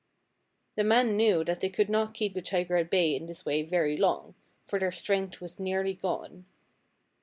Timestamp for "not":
1.87-2.15